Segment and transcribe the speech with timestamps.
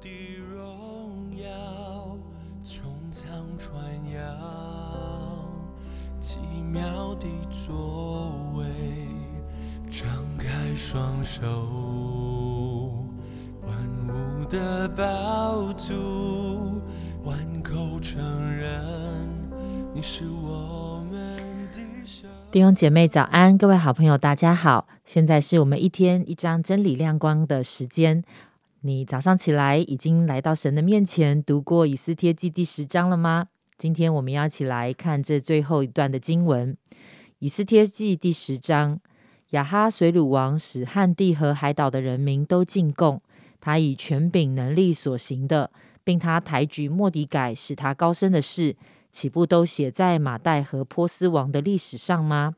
[0.00, 0.08] 的
[0.54, 2.16] 荣耀
[2.62, 3.74] 穹苍传
[4.12, 4.22] 扬，
[6.20, 6.38] 奇
[6.72, 8.64] 妙的作为，
[9.90, 11.46] 张开双手，
[13.66, 13.76] 万
[14.08, 16.80] 物的宝珠，
[17.24, 18.20] 万口承
[18.54, 18.80] 认
[19.92, 21.36] 你是我们
[21.72, 22.30] 的神。
[22.52, 28.22] 弟兄姐妹早安，各位好朋友大家好，现在是我们一天一张真理亮光的时间。
[28.82, 33.48] 你早上起来已经来到神的面前，读过以斯帖记第十章了吗？
[33.76, 36.76] 今天我们要一起来看这最后一段的经文，
[37.40, 39.00] 以斯帖记第十章。
[39.50, 43.20] 亚哈水鲁王使汉地和海岛的人民都进贡，
[43.60, 45.72] 他以权柄能力所行的，
[46.04, 48.76] 并他抬举莫迪改使他高升的事，
[49.10, 52.54] 岂不都写在马代和波斯王的历史上吗？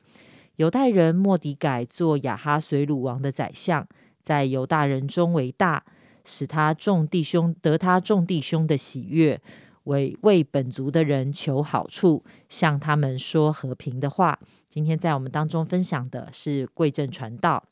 [0.57, 3.87] 犹太人莫迪改做亚哈水鲁王的宰相，
[4.21, 5.83] 在犹大人中为大。
[6.23, 9.41] 使他众弟兄得他众弟兄的喜悦，
[9.85, 14.39] 为为本族的人求好处，向他们说和平的话。
[14.69, 17.63] 今天在我们当中分享的是贵正传道。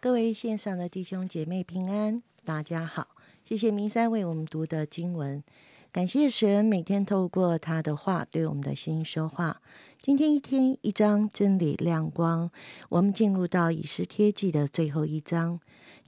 [0.00, 3.08] 各位线上的弟兄姐妹平安，大家好，
[3.44, 5.42] 谢谢明山为我们读的经文，
[5.90, 9.60] 感谢神每天透过他的话对我们的心说话。
[10.00, 12.50] 今天一天一章真理亮光，
[12.90, 15.58] 我们进入到以斯帖记的最后一章。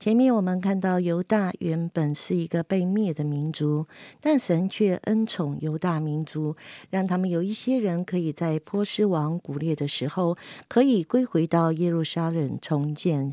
[0.00, 3.86] 前面我们看到犹大原本是一个被灭的民族，
[4.20, 6.54] 但神却恩宠犹大民族，
[6.91, 10.38] 让他们有一些人可以在波斯王古列的时候，
[10.69, 13.32] 可以归回到耶路撒冷重建。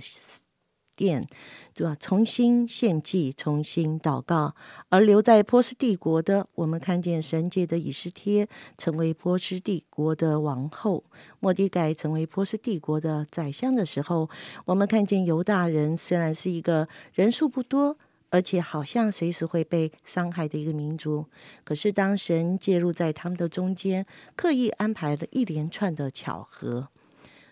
[0.95, 1.27] 殿，
[1.73, 1.95] 对吧？
[1.99, 4.55] 重新献祭，重新祷告。
[4.89, 11.03] 而留在波斯帝国的，我们看见神界的以斯帖成为波斯帝国的王后，
[11.39, 14.29] 莫迪改成为波斯帝国的宰相的时候，
[14.65, 17.97] 我们看见犹大人虽然是一个人数不多，
[18.29, 21.25] 而且好像随时会被伤害的一个民族，
[21.63, 24.05] 可是当神介入在他们的中间，
[24.35, 26.87] 刻意安排了一连串的巧合。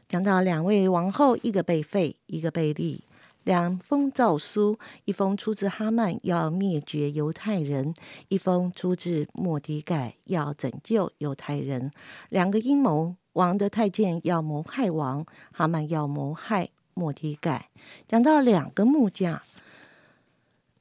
[0.10, 3.04] 讲到两位王后，一个被废，一个被立。
[3.44, 7.94] 两封诏书，一封出自哈曼要灭绝犹太人，
[8.30, 11.92] 一封出自莫迪盖要拯救犹太人。
[12.30, 17.70] 两个阴谋，王的太监要谋害王，哈曼要谋害莫迪盖。
[18.08, 19.44] 讲到两个木架，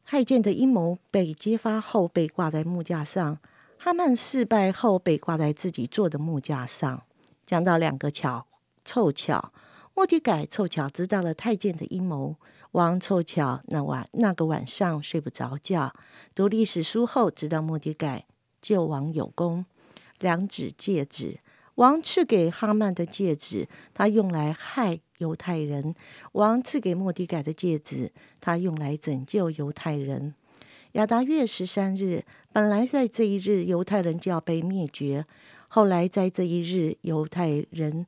[0.05, 3.39] 太监的阴谋被揭发后被挂在木架上，
[3.77, 7.03] 哈曼失败后被挂在自己做的木架上。
[7.45, 8.47] 讲到两个巧
[8.85, 9.53] 凑巧。
[9.95, 12.37] 莫迪改凑巧知道了太监的阴谋，
[12.73, 15.93] 王凑巧那晚那个晚上睡不着觉，
[16.35, 18.25] 读历史书后知道莫迪改
[18.63, 19.67] 救王有功。
[20.19, 21.41] 两指戒指，
[21.75, 25.93] 王赐给哈曼的戒指，他用来害犹太人；
[26.33, 30.35] 王赐给莫迪改的戒指，他用来拯救犹太人。
[30.93, 35.27] 亚达月十三日，本来在这一日犹太人就要被灭绝，
[35.69, 38.07] 后来在这一日犹太人。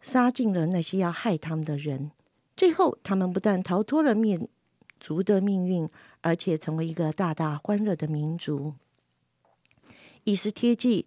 [0.00, 2.10] 杀尽了那些要害他们的人，
[2.56, 4.40] 最后他们不但逃脱了灭
[4.98, 5.88] 族的命运，
[6.20, 8.74] 而且成为一个大大欢乐的民族。
[10.24, 11.06] 以斯帖记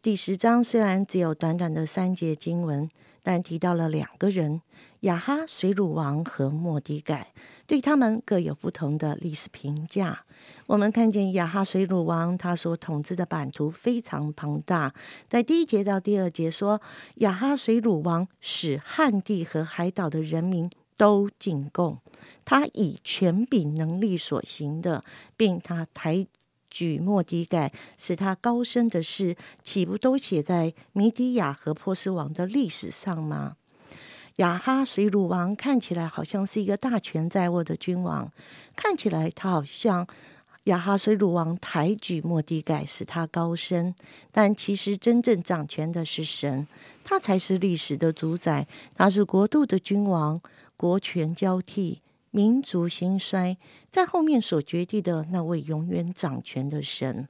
[0.00, 2.88] 第十章虽然只有短短的三节经文。
[3.24, 4.60] 但提到了两个人，
[5.00, 7.32] 亚哈水乳王和莫迪改，
[7.66, 10.24] 对他们各有不同的历史评价。
[10.66, 14.92] 我们看见亚哈水乳王，他所统治的版图非常庞大。
[15.26, 16.80] 在第一节到第二节说，
[17.16, 21.98] 亚哈水乳王使汉地和海岛的人民都进贡，
[22.44, 25.02] 他以权柄能力所行的，
[25.36, 26.26] 并他抬。
[26.74, 33.54] 举莫迪改使他高升的事，岂不都写在米底亚和波斯王的历史上吗？
[34.36, 38.28] 亚哈水鲁王看起来好像是一个大权在握的君王，
[38.74, 40.04] 看起来他好像
[40.64, 43.94] 亚哈水鲁王抬举莫迪改使他高升，
[44.32, 46.66] 但其实真正掌权的是神，
[47.04, 50.40] 他才是历史的主宰，他是国度的君王，
[50.76, 52.00] 国权交替。
[52.34, 53.56] 民族兴衰，
[53.92, 57.28] 在后面所决定的那位永远掌权的神。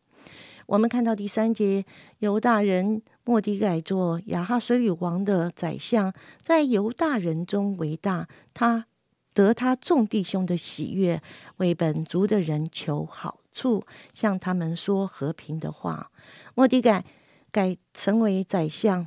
[0.65, 1.85] 我们看到第三节，
[2.21, 6.11] 犹大人莫迪改做亚哈水里王的宰相，
[6.43, 8.87] 在犹大人中为大，他
[9.35, 11.21] 得他众弟兄的喜悦，
[11.59, 13.85] 为本族的人求好处，
[14.15, 16.11] 向他们说和平的话。
[16.55, 17.05] 莫迪改
[17.50, 19.07] 改成为宰相，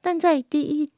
[0.00, 0.92] 但在第一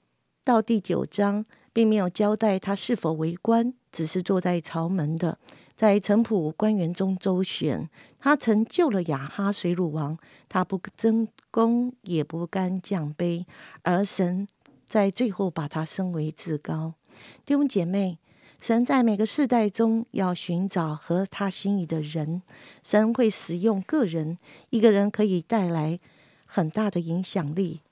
[0.44, 1.46] 到第九章。
[1.76, 5.36] 并没有交代他是否为官，只是坐在朝门的，
[5.74, 7.90] 在城仆官员中周旋。
[8.18, 10.16] 他曾救了雅哈水鲁王，
[10.48, 13.44] 他不争功，也不甘降卑，
[13.82, 14.48] 而神
[14.86, 16.94] 在最后把他升为至高。
[17.44, 18.16] 弟兄姐妹，
[18.58, 22.40] 神在每个世代中要寻找合他心意的人，
[22.82, 24.38] 神会使用个人，
[24.70, 26.00] 一个人可以带来
[26.46, 27.82] 很大的影响力。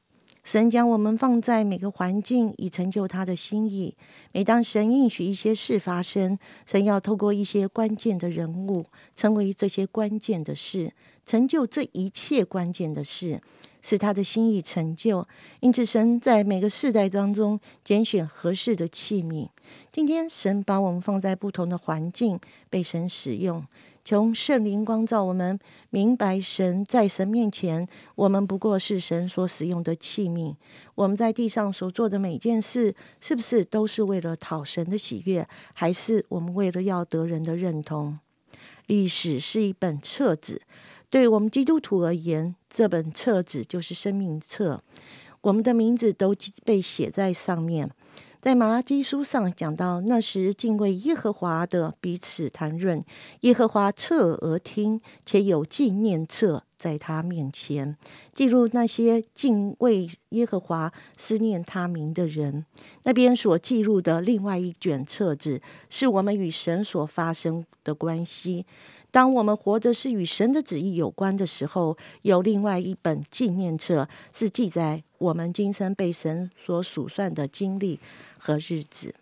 [0.44, 3.96] 神将我们放在每个环境，以成就他的心意。
[4.30, 8.84] 每当神应许一些事发生，神要透过一些关键的人物，
[9.16, 10.92] 成为这些关键的事，
[11.24, 13.40] 成就这一切关键的事，
[13.80, 15.26] 使他的心意成就。
[15.60, 19.48] 因此，神在每个世代当中拣选合适的器皿。
[19.90, 22.38] 今天，神把我们放在不同的环境，
[22.68, 23.64] 被神使用。
[24.04, 25.58] 从圣灵光照我们，
[25.88, 30.54] 明白神在神面前，我们不过是神所使用的器皿。
[30.94, 38.18] 我们在地上所做的每件事，是不是都是为了讨神的喜悦，还是我们为了要得人的认同？
[38.86, 40.60] 历史是一本册子，
[41.08, 44.82] 对我们基督徒而言，这本册子就是生命册，
[45.40, 47.90] 我们的名字都被写在上面。
[48.44, 53.02] 在马拉基书上讲到，那时敬畏耶和华的彼此谈论，
[53.40, 57.96] 耶和华侧耳听，且有纪念册在他面前，
[58.34, 62.66] 记录那些敬畏耶和华、思念他名的人。
[63.04, 68.66] 那边所记录的另外一卷册子，是我们与神所发生的关系。
[69.14, 78.00] 当我们活的是与神的旨意有关的时候，有另外一本纪念册，是记载我们今生被神所数算的经历
[78.38, 79.14] 和日子。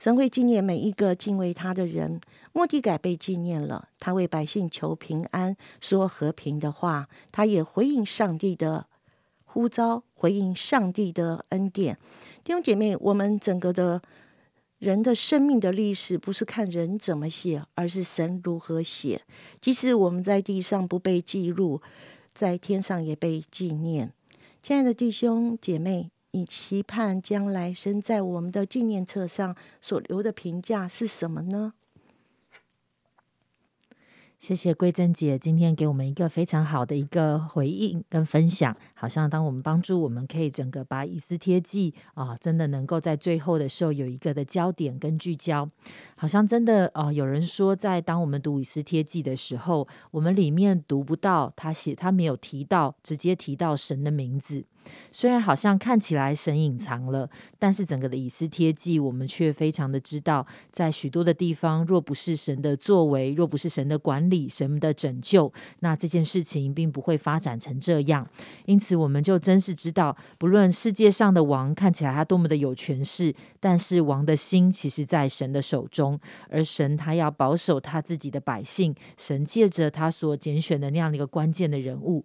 [0.00, 2.20] 神会纪念每一个敬畏他的人。
[2.52, 8.86] 莫迪改被纪念了，他为百姓求平安，说和平的话，他也回应上帝的
[9.44, 11.96] 呼召，回应上帝的恩典。
[12.42, 14.02] 弟兄姐妹，我们整个的。
[14.78, 19.22] 人的生命的历史不是看人怎么写，而是神如何写。
[19.60, 21.82] 即使我们在地上不被记录，
[22.32, 24.12] 在天上也被纪念。
[24.62, 31.72] 亲爱的弟兄姐妹，你期盼将来神在我们的纪念册上所留的评价是什么呢？
[34.38, 45.70] 谢谢桂珍姐今天给我们一个非常好的一个回应跟分享，好像当我们帮助我们可以整个把以斯帖记啊，真的能够在最后的时候有一个的焦点跟聚焦，
[46.16, 54.64] 好像真的啊，有人说在当我们读以斯帖记的时候，我们里面读不到他写，他没有提到直接提到神的名字。
[55.12, 57.28] 虽然好像看起来神隐藏了，
[57.58, 68.26] 但是整个的以斯帖记，我们却非常的知道，在许多的地方，若不是神的作为，若不是神的管理，神的拯救，那这件事情并不会发展成这样。
[68.64, 76.18] 因此，我们就真是知道，不论世界上的王看起来他多么的有权势，但是王的心其实在神的手中，
[76.48, 82.24] 而神他要保守他自己的百姓，神借着他所拣选的那样的一个关键的人物。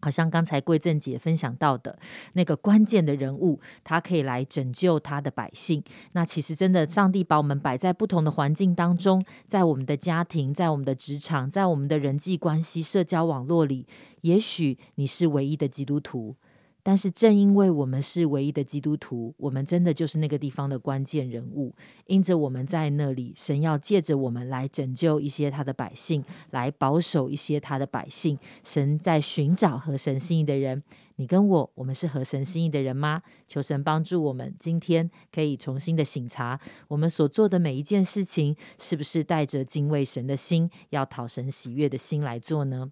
[0.00, 1.98] 好像刚才桂正姐分享到的
[2.32, 5.82] 那个关键的人物，他可以来拯救他的百姓。
[6.12, 13.86] 那其实真的，上帝把我们摆在不同的环境当中，在我们的家庭，在我们的职场，在我们的人际关系、社交网络里，
[14.22, 16.36] 也许你是唯一的基督徒。
[16.82, 21.74] 但是，正因为我们是唯一的基督徒，我们真的就是那个地方的关键人物。
[22.06, 28.38] 因着我们在那里，神要借着我们来拯救一些他的百姓，来保守一些他的百姓。
[28.64, 30.82] 神在寻找合神心意的人。
[31.16, 33.20] 你跟我，我们是合神心意的人吗？
[33.46, 42.90] 求神帮助我们，今天可以重新的醒察我们所做的每一件事情，是不是带着敬畏神的心，要讨神喜悦的心来做呢？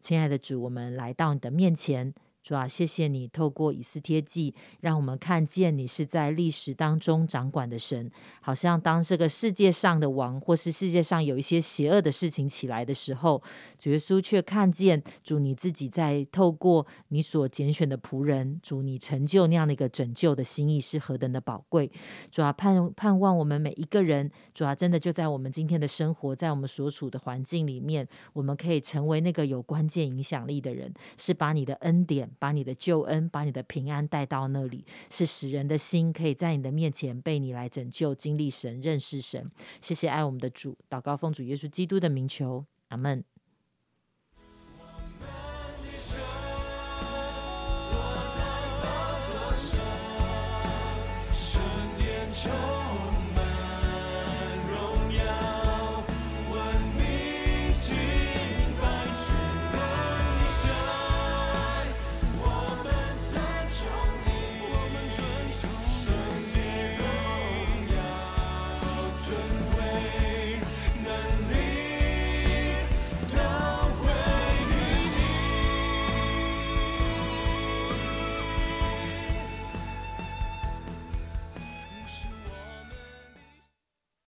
[0.00, 2.12] 亲爱的主，我们来到你的面前。
[2.42, 8.10] 主啊，谢谢你透过以斯帖记，让我们看见你是在历史当中掌管的神。
[8.40, 13.40] 好像当这个世界上的王，或是世界上有一些邪恶的事情起来的时候，
[13.78, 21.88] 主耶稣却看见主你自己在透过你所拣选的仆人，主你成就那样的一个拯救的心意是何等的宝贵。
[22.28, 32.31] 主啊，盼盼望我们每一个人，主啊，真的就在我们今天的生活，在我们所处的环境里面，我们可以成为那个有关键影响力的人，是把你的恩典。
[32.38, 39.50] 把你的救恩，把你的平安带到那里，是使人的心可以在你的面前被你来拯救，经历神，认识神。
[39.80, 43.24] 谢谢爱我们的主，祷告奉主耶稣基督的名求，阿门。